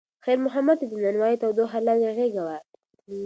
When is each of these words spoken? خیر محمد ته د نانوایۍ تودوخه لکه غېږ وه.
خیر 0.25 0.37
محمد 0.45 0.77
ته 0.81 0.85
د 0.91 0.93
نانوایۍ 1.03 1.35
تودوخه 1.41 1.79
لکه 1.87 2.09
غېږ 2.17 2.33
وه. 2.45 2.57